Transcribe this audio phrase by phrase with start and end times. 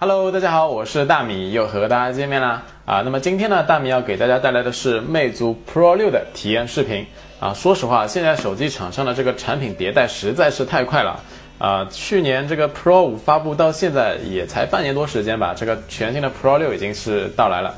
[0.00, 3.02] Hello，大家好，我是大米，又和大家见面啦啊！
[3.04, 7.04] 那么今天呢，大米要给大家带来的是魅族 Pro 六的体验视频
[7.40, 7.52] 啊。
[7.52, 11.20] 说实话，现在手机厂商的这个产品迭代实在是太快了
[11.58, 11.84] 啊！
[11.90, 17.74] 去年这个 Pro 五发布到现在也才半年多时间吧，这个全新的 Pro 六已经是到来了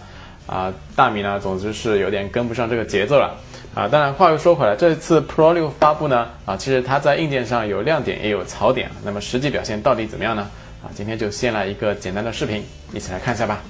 [0.46, 0.71] 啊。
[0.95, 3.34] 大米呢，总之是有点跟不上这个节奏了
[3.75, 3.89] 啊。
[3.89, 10.46] 当然，话又说回来，这次 Pro 六发布呢啊，其实它在硬件上有亮点也有槽点，那么实际表现到底怎么样呢？
[10.82, 13.62] 啊，今天就先来一个简单的视频，一起来看一下吧。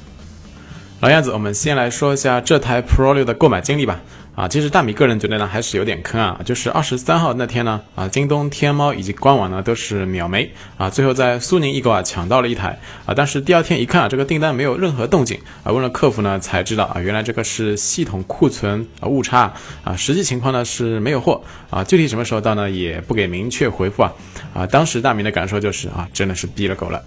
[1.00, 3.98] 老样子，我们先来说一下这台 Pro 六的购买经历吧。
[4.34, 6.38] 啊，其实大米个人觉得呢，还是有点坑啊。
[6.44, 10.90] 就是二十三号那天呢，啊，京东、天猫以及官网呢都是秒没啊。
[10.90, 15.72] 最后在苏宁易购啊抢到了一台啊，但是第二天一看啊，这个订单没有任何动静啊。
[15.72, 19.50] 问了客服呢，才知道啊，原来这个是系统库存啊误差
[19.82, 19.96] 啊。
[19.96, 24.12] 实际情况呢是没有货啊，具体什么时候到呢也不给明确回复啊。
[24.52, 27.02] 啊，当时大米的感受就是啊，真的是逼了狗了。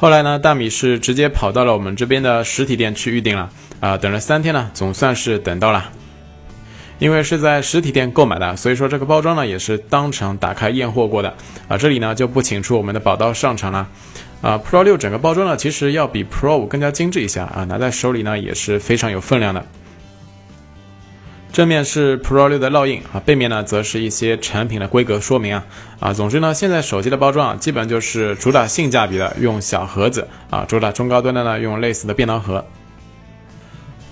[0.00, 5.90] 后来呢，大米是直接跑到了我们这边的实体店去预定了啊，等了三天呢，总算是等到了。
[6.98, 11.34] 因为是在实体店购买的，所以说这个包装呢也是当场打开验货过的
[11.68, 11.76] 啊。
[11.76, 13.86] 这里呢就不请出我们的宝刀上场了
[14.40, 14.58] 啊。
[14.58, 19.62] Pro 六整个包装呢其实要比 Pro 五更加精致一些啊，拿在手里呢也是非常有分量的。
[21.52, 25.64] 正面是 Pro 六的烙印啊，背面呢则是一些产品的规格说明啊
[25.98, 32.64] 啊，总之呢，现在手机的包装啊，基本就是主打性价比的用小盒子啊，主打中高端的呢用类似的便当盒。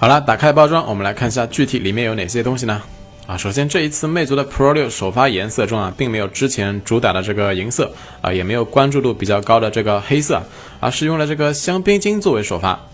[0.01, 2.83] 好了，打开包装，我们来看一下具体里面有哪些东西呢？
[3.29, 10.43] 啊，首先这一次魅族的 Pro 六首发颜色中啊，并没有之前主打的这个银色啊，也没有关注度比较高的这个黑色，
[10.81, 12.88] 而是用了这个香槟金作为首发。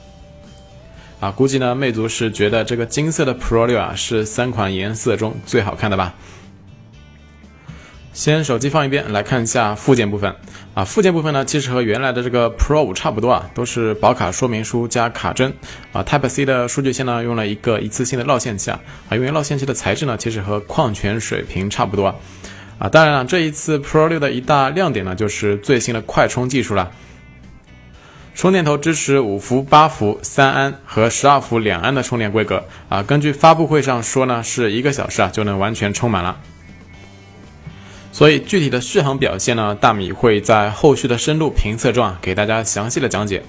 [1.24, 6.14] 啊，估计呢，魅族是觉得这个金色的 Pro 六啊是三款颜色中最好看的吧。
[8.12, 10.36] 先手机放一边，来看一下附件部分。
[10.74, 15.50] 啊，附件部分呢，其实和原来的这个 Pro 五差不多啊，都是保卡说明书加卡针。
[15.94, 18.78] 啊，Type C 的数据线呢，用了一个一次性的绕线器啊。
[19.08, 22.08] 啊，因为绕线器的材质呢，其实和矿泉水瓶差不多。
[22.08, 22.14] 啊，
[22.80, 26.90] 啊当然了，这一次 Pro 六的一大亮点呢，就是最新的快充技术了。
[28.34, 33.02] 充电头支持五伏、八伏、三安和十二伏两安的充电规格啊。
[33.02, 36.36] 根据发布会上说呢，是一个小时啊就能完全充满了。
[38.10, 43.42] 所以具体的续航表现呢，大米会在后续的深度评测中啊给大家详细的讲解。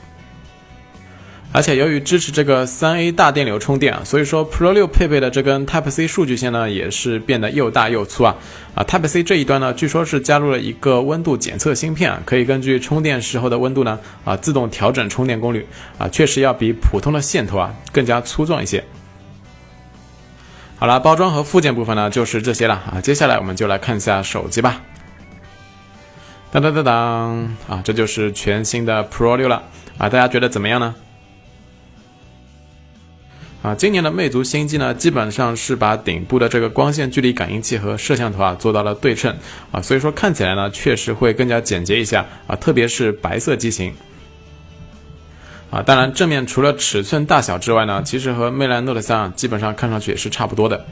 [1.56, 8.36] 而且由于支持这个三 A 大电流充电啊，所以说 Pro 六配备的这根 Type C 数据线呢，也是变得又大又粗啊
[8.74, 15.66] 啊！Type C 这一端呢，据说是加入了一个温度检测芯片啊，可以根据充电时候的温度呢啊，自动调整充电功率
[15.98, 18.84] 啊，确实要比普通的线头啊更加粗壮一些。
[20.78, 24.82] 好了，包装和附件部分呢就是这些了啊，接下来我们就来看一下手机吧。
[26.52, 29.64] 当当当当啊，这就是全新的 Pro 六了
[29.98, 30.94] 啊，大家觉得怎么样呢？
[33.66, 39.36] 啊，今年的魅族新机呢，基本上是把顶部的这个光线距离感应器和摄像头啊做到了对称
[39.72, 43.92] 啊，所以说看起来呢，确实会更加简洁一下啊，特别是白色机型
[45.72, 45.82] 啊。
[45.82, 50.86] 当然，正面除了尺寸大小之外呢，其实和魅蓝 Note 三，基本上看上去也是差不多的。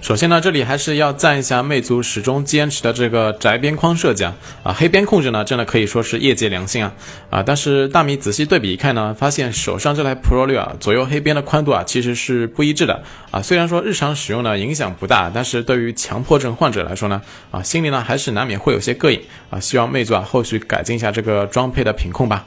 [0.00, 6.92] 首先呢，这里还是要赞一下魅族始终坚持的这个窄边框设计啊，啊黑边控制呢，真的可以说是业界良心啊
[7.30, 7.42] 啊！
[7.42, 13.42] 但是大米仔细对比一看呢，发现手上这台 Pro 六啊，左右黑边的宽度啊，其实是不一致的啊。
[13.42, 17.20] 虽然说日常使用呢影响不大，但是对于强迫症患者来说呢，
[17.50, 19.20] 啊心里呢还是难免会有些膈应
[19.50, 19.58] 啊。
[19.58, 22.46] 希望魅族啊后续改进一下这个装配的品控吧。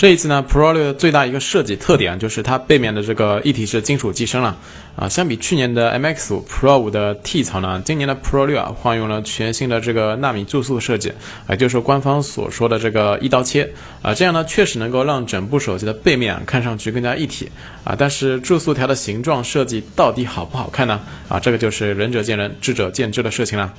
[0.00, 4.56] 这一次呢，Pro 六的最大一个设计特点就是它背面的这个一体式金属机身了
[4.96, 5.06] 啊。
[5.06, 11.12] 相比去年的 MX 五 Pro 五的 T 槽呢，今年的 Pro 六啊换用了全新的这个纳米注塑设计，
[11.50, 14.14] 也就是官方所说的这个一刀切啊。
[14.14, 17.50] 这样呢，确实能够让整部手机的背面啊看上去更加一体
[17.84, 17.94] 啊。
[17.94, 20.98] 但是注塑条的形状设计到底好不好看呢？
[21.28, 23.70] 啊，这个就是仁者见仁，智者见智的事情了。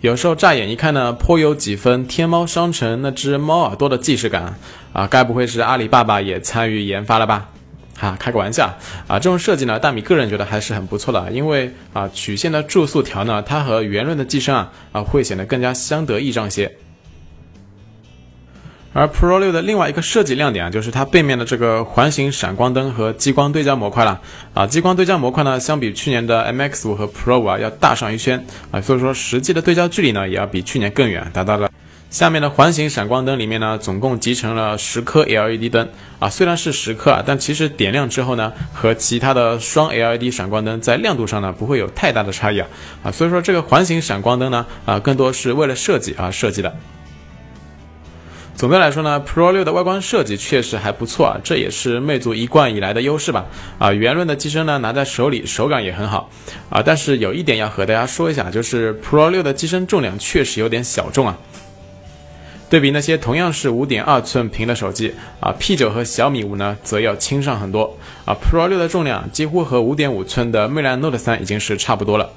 [0.00, 4.58] 有时候乍眼一看呢，颇有几分天猫商城那只猫耳朵的既视感
[4.94, 5.06] 啊！
[5.06, 7.50] 该不会是阿里爸爸也参与研发了吧？
[7.98, 8.64] 哈，开个玩笑
[9.06, 9.18] 啊！
[9.18, 16.74] 这种设计呢，大米个人觉得还是很不错的，因为啊，曲线的注塑条呢，它和圆润的机身啊啊，会显得更加相得益彰些。
[18.92, 24.20] 而 Pro 六的另外一个设计亮点啊，就是它背面的这个环形闪光灯和激光对焦模块了
[24.52, 24.66] 啊。
[24.66, 31.70] 激光对焦模块呢，相比去年的 MX 五和 Pro 五啊，要大上一圈啊，所以说实际的对焦距离呢，也要比去年更远，达到了。
[32.10, 35.88] 下面的环形闪光灯里面呢，总共集成了十颗 LED 灯
[36.18, 42.66] 啊，虽然是十颗啊，但其实点亮之后呢，和其他的双 LED 闪光灯在亮度上呢，不会有太大的差异啊
[43.04, 46.74] 啊，所以说这个环形闪光灯呢啊，更多是为了设计而设计的。
[48.60, 53.46] 总的来说呢，Pro 六的外观设计确实还不错啊，这也是魅族一贯以来的优势吧。
[53.78, 56.28] 啊，圆润的机身呢，拿在手里手感也很好
[56.68, 56.82] 啊。
[56.84, 61.38] 但是有一点要和大家说一下，就是 Pro 六的机身重量确实有点小众啊。
[62.68, 67.96] 对比那些同样是五点二寸屏的手机啊，P 九和小米五呢，则要轻上很多
[68.26, 68.34] 啊。
[68.34, 72.30] Pro 六的重量几乎和五点五寸的魅蓝 Note 三已经是差不多了。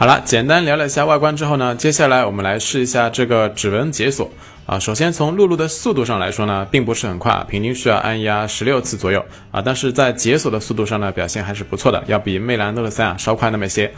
[0.00, 4.30] 好了，简单聊了一下外观之后呢，接下来我们来试一下这个指纹解锁
[4.64, 4.78] 啊。
[4.78, 9.60] 首先从录入的速度上来说呢，并不是很快，平均需要按压十六次左右啊。
[9.60, 13.92] 但是在解锁的速度上呢，表现还是不错的，要比魅蓝 Note 三啊稍快那么一些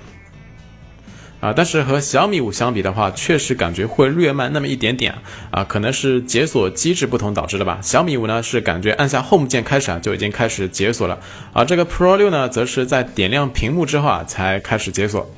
[1.39, 1.53] 啊。
[1.55, 5.15] 但是和小米五相比的话，确实感觉会略慢那么一点点
[5.53, 7.79] 啊，可能是解锁机制不同导致的吧。
[7.81, 11.17] 小米五呢是感觉按下 Home 键开始啊就已经开始解锁了
[11.53, 15.33] 啊，这个 Pro 六呢则是在点亮屏幕之后啊才开始解锁。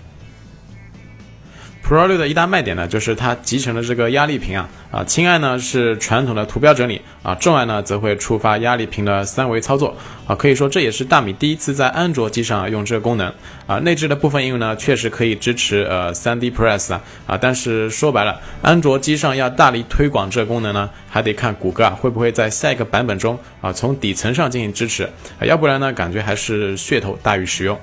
[1.87, 9.95] Pro 六的一大卖点呢，就是它集成的这个压力屏啊，啊，轻按呢是传统的图标整理啊，重按呢则会触发压力屏的三维操作
[10.27, 13.31] 啊，可以说这也是大米第一次在安卓机上用这个功能
[13.67, 13.77] 啊。
[13.81, 25.07] 内置的部分应用呢，确实可以支持呃 3D Press 啊，啊，但是说白了，安卓机上要大力推广这个功能呢，还得看谷歌啊会不会在下一个版本中啊从底层上进行支持，
[25.43, 27.79] 要不然呢，感觉还是噱头大于实用。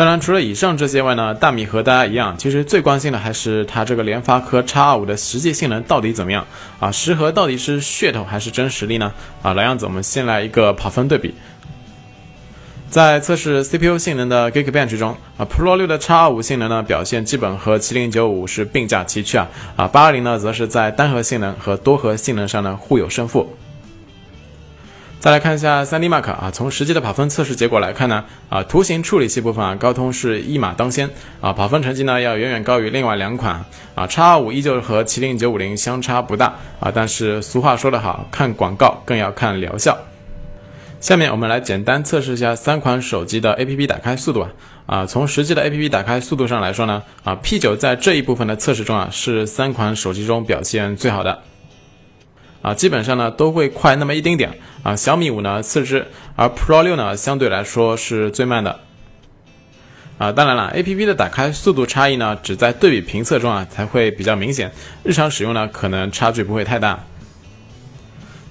[0.00, 6.42] 当然，除了以上这些外呢，大米和大家一样，其实最关心的还是它这个联发科 X 二五的实际性能到底怎么样
[6.78, 6.90] 啊？
[6.90, 9.12] 十核到底是噱头还是真实力呢？
[9.42, 11.34] 啊，老样子，我们先来一个跑分对比。
[12.88, 19.46] 在测试 CPU 性能的 Geekbench 中啊，Pro 六的 X 二五性能呢表现基本和麒麟九五是并驾齐驱啊，
[19.76, 23.54] 啊，八二零呢则是在单核性能和多核性能上呢互有胜负。
[25.20, 31.10] 再来看一下 3D Mark 啊，从实际的跑分测试结果来看呢，啊，图形处理器部分啊，高通是一马当先
[31.42, 33.62] 啊，跑分成绩呢要远远高于另外两款
[33.94, 39.94] 啊，X25 依旧和麒麟950相差不大啊，但是俗话说得好，看广告更要看疗效。
[41.00, 44.50] 下面我们来简单测试一下三款手机的 APP 打开速度啊，
[44.86, 51.42] 啊，从实际的 APP 打开速度上来说呢，啊，P9 在这一部分的测试中啊，是三款手机中表现最好的。
[52.62, 54.94] 啊，基本上呢都会快那么一丁点啊。
[54.94, 58.80] 小米五呢次之，而 Pro 六呢相对来说是最慢的。
[60.18, 64.70] 啊，当然了，A P P 的打开速度差异呢只在对比评测中啊才会比较明显，
[65.02, 67.02] 日常使用呢可能差距不会太大。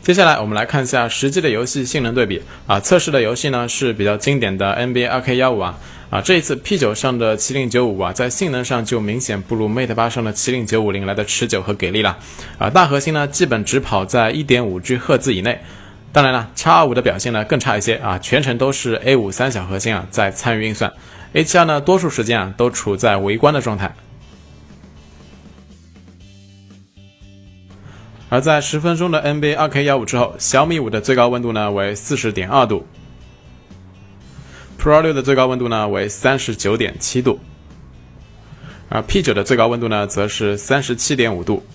[0.01, 5.77] 接下来我们来看一下实际的游戏性能对比啊，测试的游戏呢是比较经典的 N B A 2K15 啊。
[6.09, 12.17] 啊，这一次 P9 上的麒麟95啊，在性能上就明显不如 Mate 8上的麒麟950来的持久和给力了。
[12.57, 15.61] 啊，大核心呢，基本只跑在 1.5G 赫兹以内。
[16.11, 20.91] 当然了，X25 的表现呢更差一些啊，全程都是 A5 三小核心啊在参与运算
[21.35, 23.93] ，A72 呢多数时间啊都处在围观的状态。
[28.29, 32.85] 而在十分钟的 NBA 2K15 之后，小米五的最高温度呢为40.2度。
[34.79, 37.39] Pro 六的最高温度呢为三十九点七度，
[38.87, 41.65] 而 P 九的最高温度呢则是三十七点五度。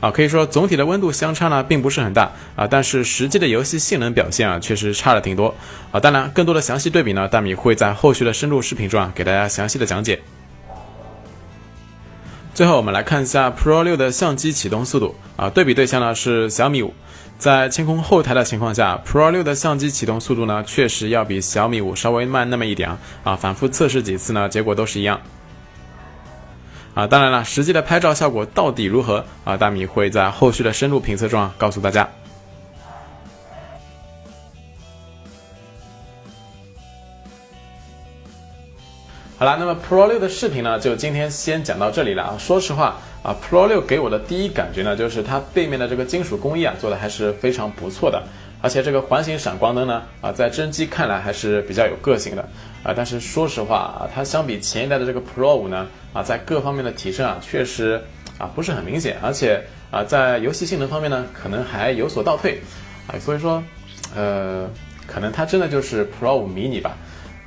[0.00, 5.54] 啊，可以说总体的温度相差呢并不是很大啊，但是实际的游戏性能表现啊确实差了挺多
[5.90, 5.98] 啊。
[5.98, 10.20] 当然，更多的详细对比呢，大米会在后续的深度视频中啊给大家详细的讲解。
[12.54, 16.94] 最后，我们来看一下 Pro 六的相机启动速度啊，对比对象呢是小米五。
[17.36, 23.34] 在清空后台的情况下，Pro 六的相机启动速度呢，确实要比小米五稍微慢那么一点啊。
[23.34, 25.20] 反复测试几次呢，结果都是一样。
[26.94, 29.56] 啊，当然了，实际的拍照效果到底如何啊？
[29.56, 32.08] 大米会在后续的深入评测中啊告诉大家。
[39.44, 42.34] 好了，那么 Pro 六的视频呢，就今天先讲到这里了啊。
[42.38, 42.96] 说实话。
[43.22, 48.22] 啊，Pro 六给我的第一感觉呢，就是它背面的这个金属工艺啊，做的还是非常不错的。
[48.62, 52.42] 而且这个环形闪光灯呢，啊，在真机看来还是比较有个性的。
[52.82, 58.02] 啊，但是说实话啊，它相比前一代的这个 Pro 五呢，啊，在各方面的提升啊，确实
[58.38, 59.18] 啊不是很明显。
[59.22, 62.62] 而且啊，在游戏性能方面呢，可能还有所倒退。
[63.08, 63.62] 啊，所以说，
[64.16, 64.66] 呃，
[65.06, 66.96] 可能它真的就是 Pro 五迷你吧。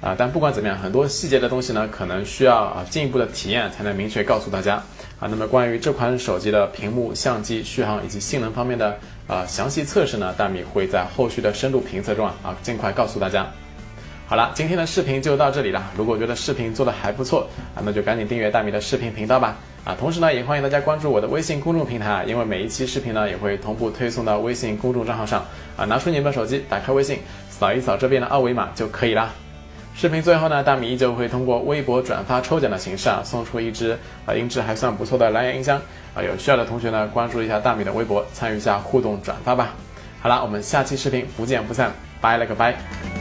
[0.07, 4.75] 啊，但不管怎么样，很多细节的东西呢，可能需要啊进一步的体验才能明确告诉大家
[5.19, 5.27] 啊。
[5.29, 8.97] 那么关于这款手机的屏幕、相机、续航以及性能方面的
[9.27, 13.45] 啊详细测试呢，大米会在后续的深度评测中啊啊尽快告诉大家。
[14.27, 15.83] 好了，今天的视频就到这里了。
[15.97, 17.45] 如果觉得视频做的还不错
[17.75, 19.57] 啊，那就赶紧订阅大米的视频频道吧。
[19.83, 25.45] 啊，同时呢，也欢迎大家关注我的微信公众平台，因为每一期视频呢也会同步推送到微信公众账号上
[25.75, 25.83] 啊。
[25.83, 29.33] 拿出你们的手机，打开微信，扫一扫这边的二维码就可以啦。
[29.97, 35.81] 视频最后呢，大米依旧会通过微博转发抽奖的形式啊，送出一支啊音质还算不错的蓝牙音箱
[36.13, 36.21] 啊。
[36.21, 39.73] 有需要的同学呢，关注一下大米的微博，参与一下互动转发吧。
[40.21, 43.16] 好了，我们下期视频不见不散，拜了个拜。